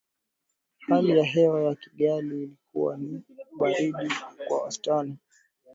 Hali 0.87 1.17
ya 1.17 1.23
hewa 1.25 1.63
ya 1.63 1.75
Kigali 1.75 2.43
ilikuwa 2.43 2.97
ni 2.97 3.13
ya 3.37 3.45
ubaridi 3.53 4.09
kwa 4.47 4.61
wastani 4.63 5.17